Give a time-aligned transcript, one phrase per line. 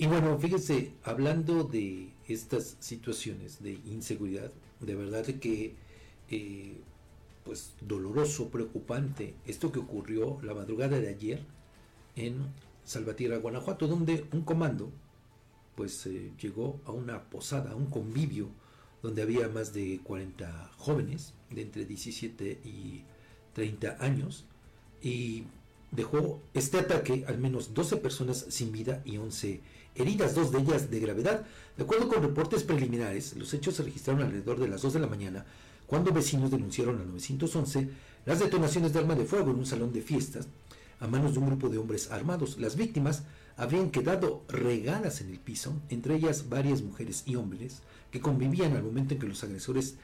[0.00, 5.74] Y bueno, fíjese, hablando de estas situaciones de inseguridad, de verdad que
[6.30, 6.76] eh,
[7.44, 11.40] pues doloroso, preocupante, esto que ocurrió la madrugada de ayer
[12.14, 12.36] en
[12.84, 14.92] Salvatierra, Guanajuato, donde un comando
[15.74, 18.50] pues eh, llegó a una posada, a un convivio,
[19.02, 23.02] donde había más de 40 jóvenes de entre 17 y
[23.52, 24.44] 30 años,
[25.02, 25.44] y
[25.90, 29.60] dejó este ataque al menos 12 personas sin vida y 11
[29.94, 31.46] heridas, dos de ellas de gravedad.
[31.76, 35.06] De acuerdo con reportes preliminares, los hechos se registraron alrededor de las 2 de la
[35.06, 35.46] mañana,
[35.86, 37.88] cuando vecinos denunciaron al 911
[38.26, 40.48] las detonaciones de arma de fuego en un salón de fiestas
[41.00, 42.58] a manos de un grupo de hombres armados.
[42.58, 43.22] Las víctimas
[43.56, 48.82] habrían quedado regadas en el piso, entre ellas varias mujeres y hombres que convivían al
[48.82, 49.96] momento en que los agresores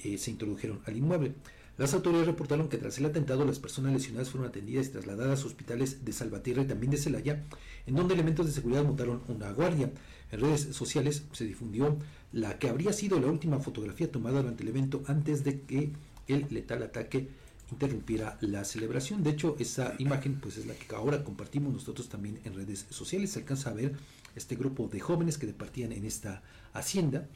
[0.00, 1.34] eh, se introdujeron al inmueble.
[1.78, 5.46] Las autoridades reportaron que tras el atentado las personas lesionadas fueron atendidas y trasladadas a
[5.46, 7.44] hospitales de Salvatierra y también de Celaya,
[7.86, 9.90] en donde elementos de seguridad montaron una guardia.
[10.30, 11.96] En redes sociales se difundió
[12.32, 15.92] la que habría sido la última fotografía tomada durante el evento antes de que
[16.28, 17.28] el letal ataque
[17.70, 19.22] interrumpiera la celebración.
[19.22, 23.30] De hecho, esa imagen pues es la que ahora compartimos nosotros también en redes sociales.
[23.30, 23.94] Se alcanza a ver
[24.36, 26.42] este grupo de jóvenes que departían en esta
[26.74, 27.26] hacienda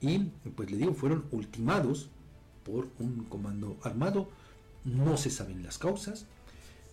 [0.00, 0.18] y
[0.54, 2.10] pues le digo, fueron ultimados
[2.64, 4.28] por un comando armado.
[4.84, 6.26] No se saben las causas,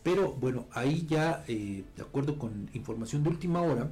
[0.04, 3.90] pero bueno, ahí ya, eh, de acuerdo con información de última hora,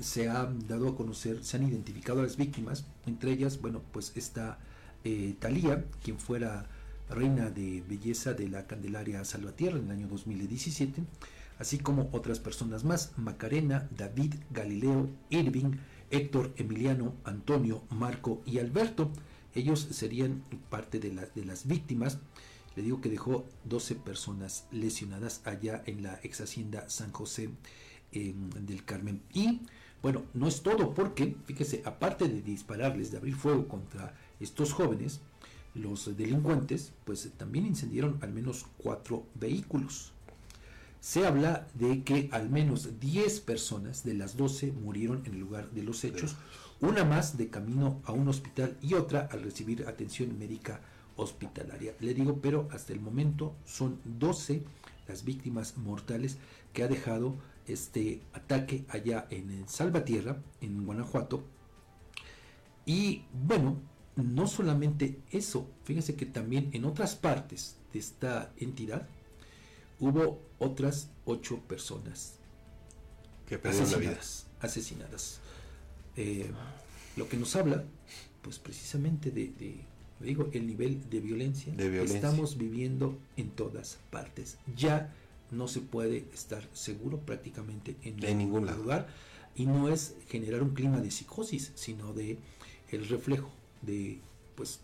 [0.00, 4.12] se han dado a conocer, se han identificado a las víctimas, entre ellas, bueno, pues
[4.16, 4.58] está
[5.04, 6.66] eh, Talía, quien fuera
[7.08, 11.02] reina de belleza de la Candelaria Salvatierra en el año 2017,
[11.58, 15.78] así como otras personas más, Macarena, David, Galileo, Irving,
[16.10, 19.10] Héctor, Emiliano, Antonio, Marco y Alberto.
[19.58, 22.18] Ellos serían parte de, de las víctimas.
[22.76, 27.50] Le digo que dejó 12 personas lesionadas allá en la ex hacienda San José
[28.12, 29.20] del Carmen.
[29.34, 29.60] Y
[30.00, 35.20] bueno, no es todo porque, fíjese, aparte de dispararles, de abrir fuego contra estos jóvenes,
[35.74, 40.12] los delincuentes pues también incendiaron al menos cuatro vehículos.
[41.00, 45.70] Se habla de que al menos 10 personas de las 12 murieron en el lugar
[45.70, 46.36] de los hechos,
[46.80, 50.80] una más de camino a un hospital y otra al recibir atención médica
[51.16, 51.94] hospitalaria.
[52.00, 54.62] Le digo, pero hasta el momento son 12
[55.06, 56.38] las víctimas mortales
[56.72, 61.44] que ha dejado este ataque allá en Salvatierra, en Guanajuato.
[62.86, 63.78] Y bueno,
[64.16, 69.08] no solamente eso, fíjense que también en otras partes de esta entidad
[70.00, 72.34] hubo otras ocho personas
[73.46, 74.46] que asesinadas.
[74.60, 75.40] asesinadas.
[76.16, 76.50] Eh,
[77.16, 77.84] lo que nos habla,
[78.42, 79.52] pues precisamente de,
[80.20, 84.58] digo, el nivel de violencia, que estamos viviendo en todas partes.
[84.76, 85.14] Ya
[85.50, 89.08] no se puede estar seguro prácticamente en, ningún lugar
[89.54, 92.38] y no es generar un clima de psicosis, sino de
[92.90, 93.50] el reflejo
[93.82, 94.20] de
[94.54, 94.80] pues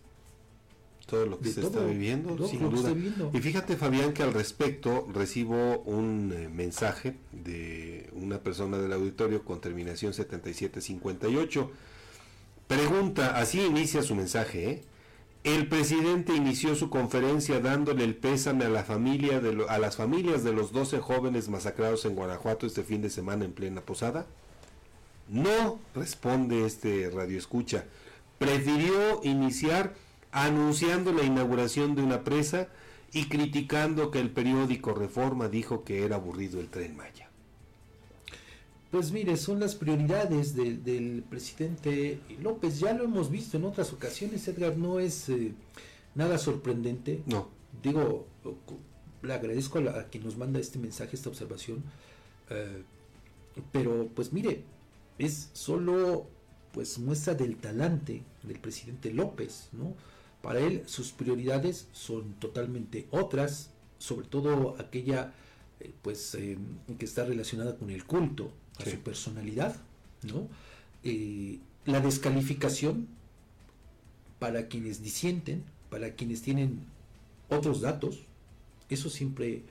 [1.06, 2.94] todo lo que se está viviendo, sin duda.
[3.32, 9.44] Y fíjate, Fabián, que al respecto recibo un eh, mensaje de una persona del auditorio
[9.44, 11.70] con terminación 7758.
[12.66, 14.82] Pregunta, así inicia su mensaje, ¿eh?
[15.44, 20.42] El presidente inició su conferencia dándole el pésame a la familia de a las familias
[20.42, 24.24] de los 12 jóvenes masacrados en Guanajuato este fin de semana en plena posada.
[25.28, 27.84] No, responde este radio escucha
[28.38, 29.94] prefirió iniciar
[30.34, 32.68] anunciando la inauguración de una presa
[33.12, 37.30] y criticando que el periódico Reforma dijo que era aburrido el tren Maya.
[38.90, 42.80] Pues mire, son las prioridades del presidente López.
[42.80, 45.52] Ya lo hemos visto en otras ocasiones, Edgar, no es eh,
[46.16, 47.22] nada sorprendente.
[47.26, 47.48] No.
[47.80, 48.26] Digo,
[49.22, 51.82] le agradezco a, quien nos manda este mensaje, esta observación.
[52.50, 52.82] Eh,
[53.70, 54.64] pero pues mire,
[55.16, 56.26] es solo
[56.72, 59.94] pues muestra del talante del presidente López, ¿no?
[60.44, 65.32] Para él sus prioridades son totalmente otras, sobre todo aquella
[65.80, 66.58] eh, pues eh,
[66.98, 69.74] que está relacionada con el culto a su personalidad,
[70.22, 70.46] ¿no?
[71.02, 73.08] Eh, la descalificación
[74.38, 76.80] para quienes disienten, para quienes tienen
[77.48, 78.20] otros datos,
[78.90, 79.62] eso siempre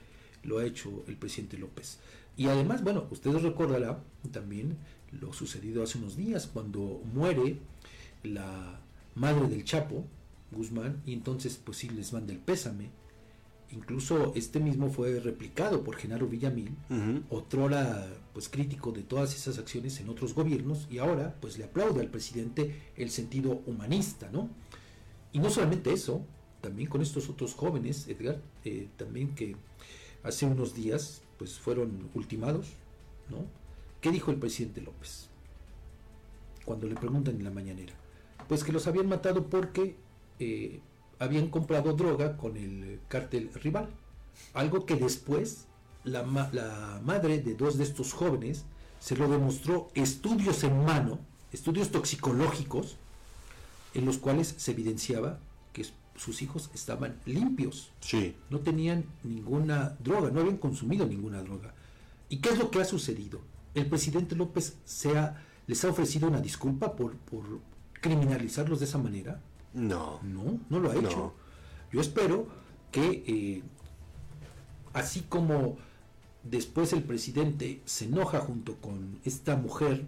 [0.42, 1.98] lo ha hecho el presidente López.
[2.36, 3.98] Y además, bueno, ustedes recordarán
[4.32, 4.76] también
[5.20, 7.58] lo sucedido hace unos días cuando muere
[8.24, 8.80] la
[9.14, 10.04] madre del Chapo,
[10.54, 12.90] Guzmán, y entonces pues sí les manda el pésame.
[13.70, 16.76] Incluso este mismo fue replicado por Genaro Villamil,
[17.28, 21.64] otro otrora pues crítico de todas esas acciones en otros gobiernos, y ahora pues le
[21.64, 24.48] aplaude al presidente el sentido humanista, ¿no?
[25.32, 26.24] Y no solamente eso,
[26.60, 29.56] también con estos otros jóvenes, Edgar, eh, también que
[30.22, 32.68] hace unos días pues fueron ultimados,
[33.28, 33.44] ¿no?
[34.00, 35.28] ¿Qué dijo el presidente López?
[36.64, 37.92] cuando le preguntan en la mañanera?
[38.48, 39.96] Pues que los habían matado porque
[40.38, 40.80] eh,
[41.18, 43.88] habían comprado droga con el cártel rival.
[44.52, 45.66] Algo que después
[46.04, 46.22] la,
[46.52, 48.64] la madre de dos de estos jóvenes
[49.00, 51.18] se lo demostró estudios en mano,
[51.52, 52.96] estudios toxicológicos,
[53.94, 55.38] en los cuales se evidenciaba
[55.72, 55.86] que
[56.16, 57.90] sus hijos estaban limpios.
[58.00, 58.34] Sí.
[58.50, 61.74] No tenían ninguna droga, no habían consumido ninguna droga.
[62.28, 63.40] ¿Y qué es lo que ha sucedido?
[63.74, 65.12] El presidente López se
[65.66, 67.44] les ha ofrecido una disculpa por, por
[68.00, 69.40] criminalizarlos de esa manera.
[69.74, 70.20] No.
[70.22, 71.34] No, no lo ha hecho.
[71.92, 72.46] Yo espero
[72.90, 73.62] que, eh,
[74.92, 75.76] así como
[76.42, 80.06] después el presidente se enoja junto con esta mujer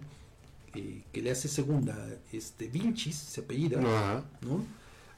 [0.73, 1.95] eh, que le hace segunda,
[2.31, 3.81] este Vilchis, se apellida,
[4.41, 4.63] ¿no?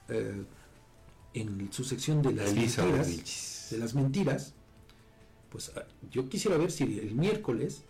[0.08, 0.44] Eh,
[1.34, 4.54] en su sección de las mentiras, de las mentiras,
[5.52, 7.84] pues ah, yo quisiera ver si el miércoles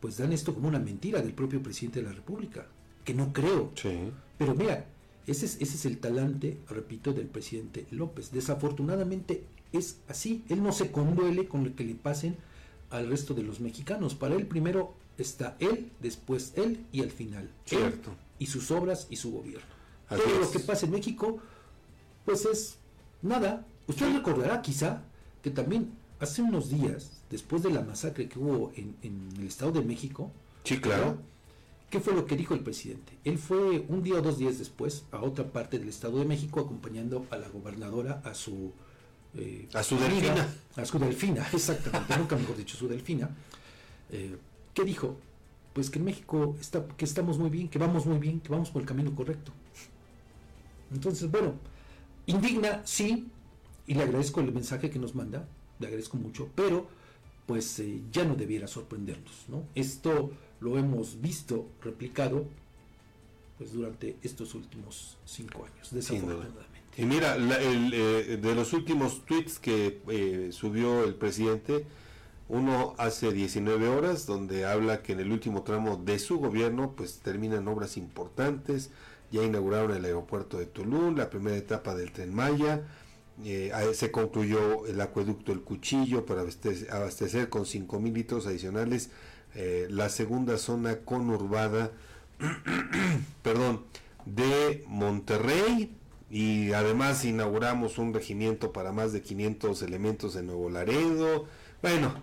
[0.00, 2.66] pues dan esto como una mentira del propio presidente de la República,
[3.04, 3.70] que no creo.
[4.38, 4.84] Pero mira,
[5.26, 8.32] ese es, ese es el talante, repito, del presidente López.
[8.32, 12.36] Desafortunadamente es así, él no se conduele con lo que le pasen
[12.90, 14.14] al resto de los mexicanos.
[14.14, 18.14] Para él primero está él, después él y al final Cierto.
[18.38, 19.72] y sus obras y su gobierno.
[20.08, 21.38] Todo lo que pasa en México,
[22.24, 22.76] pues es
[23.22, 23.66] nada.
[23.86, 25.02] Usted recordará quizá
[25.42, 25.90] que también
[26.20, 28.94] hace unos días, después de la masacre que hubo en,
[29.38, 30.30] el Estado de México,
[30.64, 31.16] sí, claro.
[31.92, 33.18] ¿Qué fue lo que dijo el presidente?
[33.22, 36.58] Él fue un día o dos días después a otra parte del Estado de México
[36.60, 38.72] acompañando a la gobernadora a su...
[39.36, 40.48] Eh, a su delfina.
[40.74, 43.28] A su delfina, exactamente, nunca mejor dicho, su delfina.
[44.10, 44.38] Eh,
[44.72, 45.18] ¿Qué dijo?
[45.74, 48.70] Pues que en México está, que estamos muy bien, que vamos muy bien, que vamos
[48.70, 49.52] por el camino correcto.
[50.94, 51.56] Entonces, bueno,
[52.24, 53.28] indigna, sí,
[53.86, 55.46] y le agradezco el mensaje que nos manda,
[55.78, 56.86] le agradezco mucho, pero
[57.44, 59.64] pues eh, ya no debiera sorprendernos, ¿no?
[59.74, 60.30] Esto
[60.62, 62.46] lo hemos visto replicado
[63.58, 66.72] pues durante estos últimos cinco años, desafortunadamente.
[66.96, 71.86] Y mira, el, eh, de los últimos tweets que eh, subió el presidente,
[72.48, 77.20] uno hace 19 horas, donde habla que en el último tramo de su gobierno, pues
[77.20, 78.90] terminan obras importantes,
[79.30, 82.82] ya inauguraron el aeropuerto de Tulum, la primera etapa del tren Maya,
[83.44, 89.10] eh, se concluyó el acueducto El Cuchillo para abastecer, con 5 mil litros adicionales
[89.54, 91.92] eh, la segunda zona conurbada
[93.42, 93.84] perdón,
[94.26, 95.94] de Monterrey
[96.30, 101.46] y además inauguramos un regimiento para más de 500 elementos de Nuevo Laredo.
[101.82, 102.14] Bueno,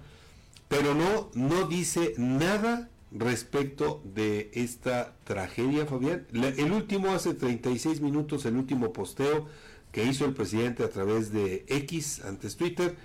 [0.68, 6.26] pero no, no dice nada respecto de esta tragedia, Fabián.
[6.32, 9.48] el último, hace 36 minutos, el último posteo
[9.92, 12.96] que hizo el presidente a través de X, antes Twitter,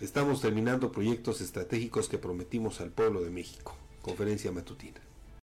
[0.00, 3.76] estamos terminando proyectos estratégicos que prometimos al pueblo de México.
[4.02, 5.05] Conferencia matutina.